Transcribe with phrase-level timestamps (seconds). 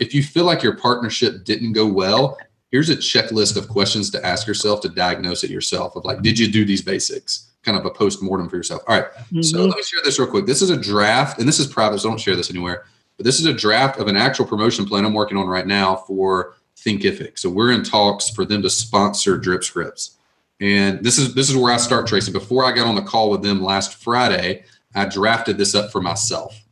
[0.00, 2.38] If you feel like your partnership didn't go well,
[2.70, 6.38] here's a checklist of questions to ask yourself to diagnose it yourself of like, did
[6.38, 7.50] you do these basics?
[7.62, 8.82] Kind of a post mortem for yourself.
[8.86, 9.42] All right, mm-hmm.
[9.42, 10.46] So let me share this real quick.
[10.46, 12.84] This is a draft, and this is private, so don't share this anywhere.
[13.16, 15.96] But this is a draft of an actual promotion plan I'm working on right now
[15.96, 17.38] for Thinkific.
[17.38, 20.18] So we're in talks for them to sponsor drip scripts.
[20.60, 22.32] And this is this is where I start Tracy.
[22.32, 26.00] Before I got on the call with them last Friday, I drafted this up for
[26.00, 26.62] myself.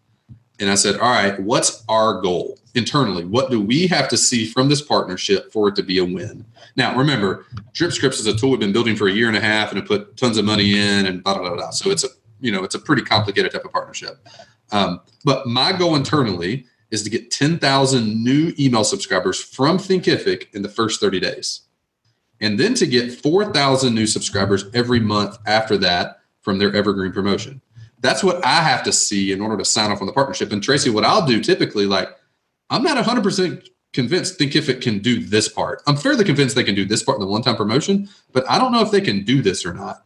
[0.61, 3.25] And I said, all right, what's our goal internally?
[3.25, 6.45] What do we have to see from this partnership for it to be a win?
[6.77, 9.41] Now, remember, Drip Scripts is a tool we've been building for a year and a
[9.41, 11.71] half and have put tons of money in and blah, blah, blah, blah.
[11.71, 12.09] So it's a,
[12.41, 14.27] you know, it's a pretty complicated type of partnership.
[14.73, 20.63] Um, but my goal internally is to get 10,000 new email subscribers from Thinkific in
[20.63, 21.63] the first 30 days.
[22.41, 27.61] And then to get 4,000 new subscribers every month after that from their evergreen promotion.
[28.01, 30.53] That's what I have to see in order to sign off on the partnership.
[30.53, 32.09] And Tracy, what I'll do typically, like,
[32.71, 35.83] I'm not 100% convinced Thinkific can do this part.
[35.87, 38.59] I'm fairly convinced they can do this part in the one time promotion, but I
[38.59, 40.05] don't know if they can do this or not.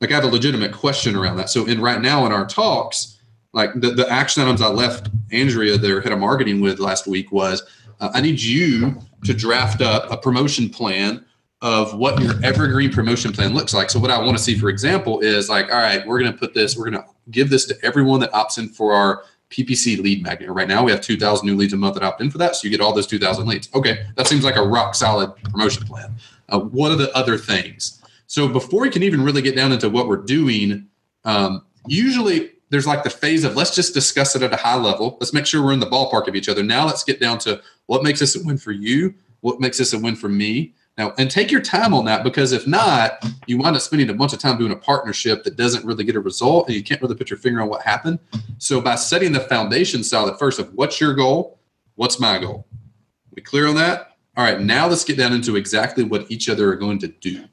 [0.00, 1.50] Like, I have a legitimate question around that.
[1.50, 3.18] So, in right now in our talks,
[3.52, 7.32] like the, the action items I left Andrea, their head of marketing, with last week
[7.32, 7.62] was
[8.00, 11.24] uh, I need you to draft up a promotion plan
[11.60, 13.90] of what your evergreen promotion plan looks like.
[13.90, 16.38] So what I want to see, for example, is like, all right, we're going to
[16.38, 19.98] put this, we're going to give this to everyone that opts in for our PPC
[20.00, 20.50] lead magnet.
[20.50, 22.56] Right now, we have 2,000 new leads a month that opt in for that.
[22.56, 23.68] So you get all those 2,000 leads.
[23.74, 26.14] Okay, that seems like a rock solid promotion plan.
[26.48, 28.02] Uh, what are the other things?
[28.26, 30.86] So before we can even really get down into what we're doing,
[31.24, 35.16] um, usually there's like the phase of let's just discuss it at a high level.
[35.20, 36.62] Let's make sure we're in the ballpark of each other.
[36.62, 39.94] Now let's get down to what makes this a win for you, what makes this
[39.94, 40.74] a win for me.
[40.98, 44.14] Now, and take your time on that because if not, you wind up spending a
[44.14, 47.00] bunch of time doing a partnership that doesn't really get a result and you can't
[47.00, 48.18] really put your finger on what happened.
[48.58, 51.60] So, by setting the foundation solid first of what's your goal,
[51.94, 52.66] what's my goal?
[53.32, 54.16] We clear on that?
[54.36, 57.44] All right, now let's get down into exactly what each other are going to do.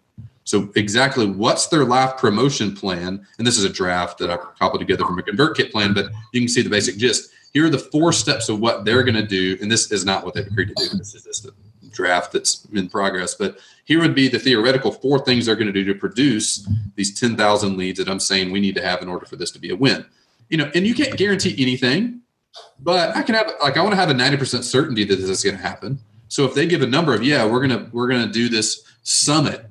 [0.43, 3.25] So exactly what's their live promotion plan?
[3.37, 6.41] And this is a draft that I cobbled together from a ConvertKit plan, but you
[6.41, 7.31] can see the basic gist.
[7.53, 10.25] Here are the four steps of what they're going to do, and this is not
[10.25, 11.64] what they've agreed to do.
[11.95, 13.33] Draft that's in progress.
[13.33, 17.19] But here would be the theoretical four things they're going to do to produce these
[17.19, 19.71] 10,000 leads that I'm saying we need to have in order for this to be
[19.71, 20.05] a win.
[20.49, 22.21] You know, and you can't guarantee anything,
[22.79, 25.43] but I can have like I want to have a 90% certainty that this is
[25.43, 25.99] going to happen.
[26.27, 29.65] So if they give a number of yeah, we're gonna we're gonna do this summit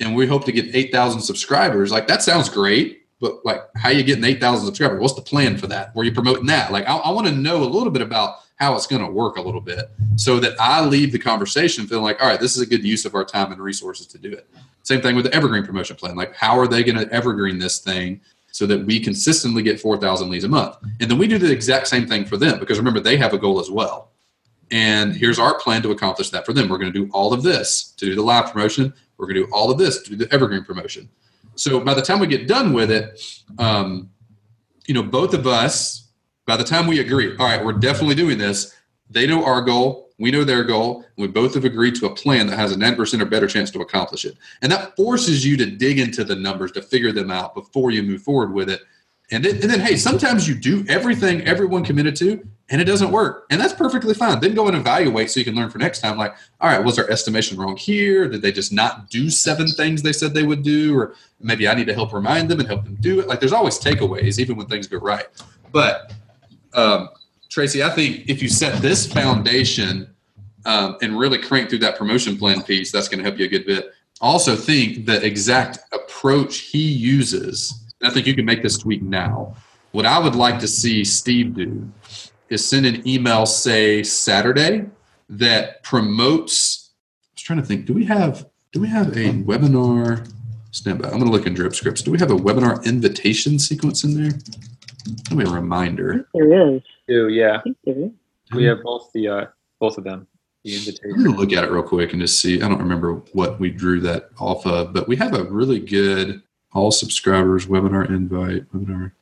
[0.00, 1.90] and we hope to get 8,000 subscribers.
[1.90, 5.00] Like that sounds great, but like how you getting 8,000 subscribers?
[5.00, 5.94] What's the plan for that?
[5.94, 6.72] Were you promoting that?
[6.72, 9.36] Like I, I want to know a little bit about how it's going to work
[9.36, 12.62] a little bit so that I leave the conversation feeling like, all right, this is
[12.62, 14.48] a good use of our time and resources to do it.
[14.84, 16.14] Same thing with the evergreen promotion plan.
[16.14, 18.20] Like how are they going to evergreen this thing
[18.52, 20.76] so that we consistently get 4,000 leads a month?
[21.00, 23.38] And then we do the exact same thing for them because remember, they have a
[23.38, 24.10] goal as well.
[24.70, 26.68] And here's our plan to accomplish that for them.
[26.68, 28.94] We're going to do all of this to do the live promotion.
[29.16, 31.08] We're going to do all of this to do the evergreen promotion.
[31.56, 33.20] So by the time we get done with it,
[33.58, 34.10] um,
[34.86, 36.03] you know, both of us,
[36.46, 38.74] by the time we agree, all right, we're definitely doing this.
[39.10, 40.10] They know our goal.
[40.18, 41.04] We know their goal.
[41.16, 43.70] And we both have agreed to a plan that has a 9% or better chance
[43.72, 44.36] to accomplish it.
[44.62, 48.02] And that forces you to dig into the numbers to figure them out before you
[48.02, 48.80] move forward with it.
[49.30, 53.10] And then, and then, hey, sometimes you do everything everyone committed to, and it doesn't
[53.10, 53.46] work.
[53.50, 54.38] And that's perfectly fine.
[54.38, 56.18] Then go and evaluate so you can learn for next time.
[56.18, 58.28] Like, all right, was our estimation wrong here?
[58.28, 60.98] Did they just not do seven things they said they would do?
[60.98, 63.26] Or maybe I need to help remind them and help them do it.
[63.26, 65.26] Like, there's always takeaways, even when things go right.
[65.72, 66.12] But,
[66.74, 67.08] um,
[67.50, 70.12] Tracy, I think if you set this foundation
[70.66, 73.48] um, and really crank through that promotion plan piece, that's going to help you a
[73.48, 73.92] good bit.
[74.20, 77.84] Also, think the exact approach he uses.
[78.02, 79.56] I think you can make this tweak now.
[79.92, 81.90] What I would like to see Steve do
[82.48, 84.86] is send an email, say Saturday,
[85.28, 86.90] that promotes.
[87.22, 87.86] I was trying to think.
[87.86, 90.28] Do we have do we have a webinar?
[90.72, 91.06] Stand by.
[91.06, 92.02] I'm going to look in drip scripts.
[92.02, 94.32] Do we have a webinar invitation sequence in there?
[95.04, 96.28] Give me a reminder.
[96.34, 96.82] There is.
[97.08, 97.60] Do yeah.
[98.54, 99.46] We have both the uh,
[99.78, 100.26] both of them.
[100.64, 101.12] The invitation.
[101.14, 102.62] I'm going to look at it real quick and just see.
[102.62, 106.42] I don't remember what we drew that off of, but we have a really good
[106.72, 109.12] all subscribers webinar invite webinar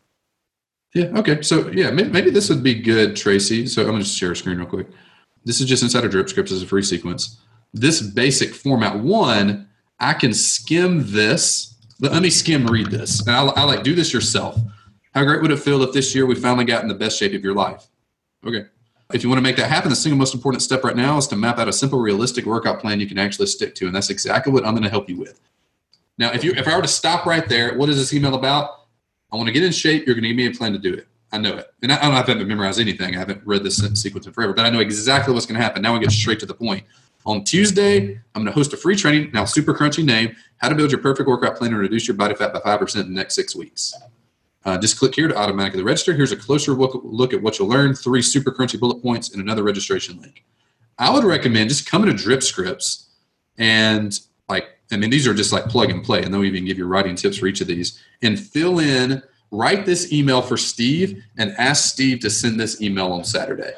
[0.95, 1.07] yeah.
[1.17, 1.43] Okay.
[1.43, 3.67] So yeah, maybe, maybe, this would be good, Tracy.
[3.67, 4.89] So I'm going to just share a screen real quick.
[5.45, 7.39] This is just inside of Drip Scripts as a free sequence.
[7.73, 9.69] This basic format one,
[9.99, 11.75] I can skim this.
[12.01, 13.27] Let, let me skim read this.
[13.27, 14.59] And I, I like do this yourself.
[15.15, 17.35] How great would it feel if this year we finally got in the best shape
[17.35, 17.87] of your life?
[18.47, 18.65] Okay.
[19.13, 21.27] If you want to make that happen, the single most important step right now is
[21.29, 23.87] to map out a simple, realistic workout plan you can actually stick to.
[23.87, 25.39] And that's exactly what I'm going to help you with.
[26.17, 28.87] Now, if you if I were to stop right there, what is this email about?
[29.31, 30.07] I want to get in shape.
[30.07, 31.07] You're going to give me a plan to do it.
[31.31, 31.67] I know it.
[31.83, 33.15] And I, I don't have to memorize anything.
[33.15, 35.83] I haven't read this sequence in forever, but I know exactly what's going to happen.
[35.83, 36.85] Now we get straight to the point.
[37.25, 39.31] On Tuesday, I'm going to host a free training.
[39.33, 42.35] Now, super crunchy name How to Build Your Perfect Workout Plan and Reduce Your Body
[42.35, 43.95] Fat by 5% in the next six weeks.
[44.65, 46.15] Uh, just click here to automatically register.
[46.15, 49.43] Here's a closer look, look at what you'll learn, three super crunchy bullet points, and
[49.43, 50.45] another registration link.
[50.99, 53.09] I would recommend just coming to Drip Scripts
[53.59, 54.19] and
[54.49, 56.87] like, I mean, these are just like plug and play, and they'll even give you
[56.87, 61.53] writing tips for each of these, and fill in, write this email for Steve and
[61.59, 63.73] ask Steve to send this email on Saturday.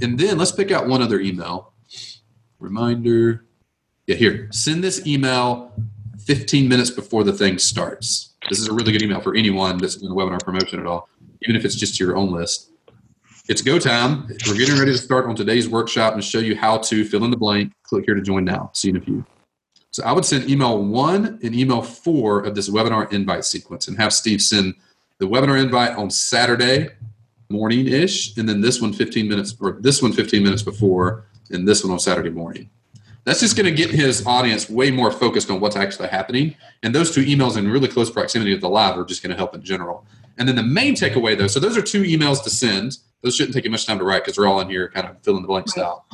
[0.00, 1.72] And then let's pick out one other email.
[2.58, 3.44] Reminder.
[4.06, 4.48] Yeah, here.
[4.50, 5.72] Send this email
[6.24, 8.33] 15 minutes before the thing starts.
[8.48, 11.08] This is a really good email for anyone that's doing a webinar promotion at all,
[11.42, 12.70] even if it's just your own list.
[13.48, 14.26] It's go time.
[14.46, 17.30] We're getting ready to start on today's workshop and show you how to fill in
[17.30, 17.72] the blank.
[17.82, 18.70] Click here to join now.
[18.74, 19.26] See you in a few.
[19.90, 23.96] So I would send email one and email four of this webinar invite sequence and
[23.96, 24.74] have Steve send
[25.18, 26.88] the webinar invite on Saturday
[27.48, 31.68] morning ish, and then this one 15 minutes or this one 15 minutes before, and
[31.68, 32.68] this one on Saturday morning.
[33.24, 36.54] That's just going to get his audience way more focused on what's actually happening.
[36.82, 39.36] And those two emails in really close proximity to the live are just going to
[39.36, 40.06] help in general.
[40.36, 42.98] And then the main takeaway, though, so those are two emails to send.
[43.22, 45.18] Those shouldn't take you much time to write because they're all in here, kind of
[45.22, 46.04] fill in the blank style.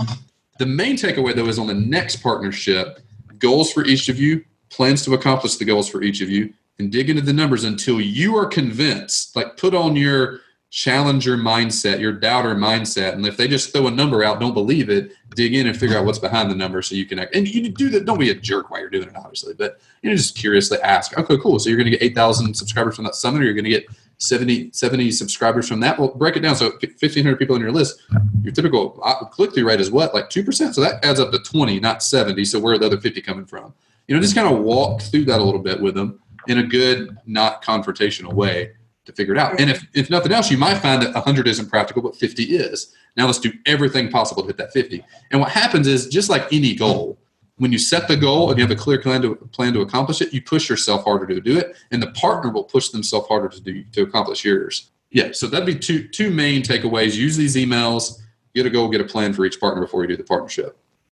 [0.58, 3.00] The main takeaway, though, is on the next partnership
[3.38, 6.92] goals for each of you, plans to accomplish the goals for each of you, and
[6.92, 9.34] dig into the numbers until you are convinced.
[9.34, 10.40] Like put on your
[10.70, 13.14] challenger mindset, your doubter mindset.
[13.14, 15.98] And if they just throw a number out, don't believe it, dig in and figure
[15.98, 17.34] out what's behind the number so you can act.
[17.34, 18.04] And you do that.
[18.04, 21.18] Don't be a jerk while you're doing it, obviously, but you know, just curiously ask,
[21.18, 21.58] okay, cool.
[21.58, 23.86] So you're going to get 8,000 subscribers from that summit, or you're going to get
[24.18, 25.98] 70, 70 subscribers from that.
[25.98, 26.54] Well, break it down.
[26.54, 28.02] So 1,500 people on your list,
[28.42, 30.14] your typical uh, click through rate is what?
[30.14, 30.72] Like 2%.
[30.72, 32.44] So that adds up to 20, not 70.
[32.44, 33.74] So where are the other 50 coming from?
[34.06, 36.62] You know, just kind of walk through that a little bit with them in a
[36.62, 38.72] good, not confrontational way
[39.06, 39.60] to figure it out.
[39.60, 39.98] And if, mm-hmm.
[39.98, 42.94] if nothing else, you might find that 100 isn't practical, but 50 is.
[43.16, 45.04] Now let's do everything possible to hit that 50.
[45.30, 47.18] And what happens is, just like any goal,
[47.56, 50.22] when you set the goal and you have a clear plan to plan to accomplish
[50.22, 53.48] it, you push yourself harder to do it, and the partner will push themselves harder
[53.48, 54.90] to do to accomplish yours.
[55.10, 57.16] Yeah, so that'd be two two main takeaways.
[57.16, 58.20] Use these emails,
[58.54, 60.78] get a goal, get a plan for each partner before you do the partnership.